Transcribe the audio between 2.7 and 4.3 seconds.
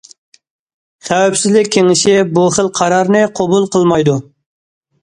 قارارنى قوبۇل قىلمايدۇ.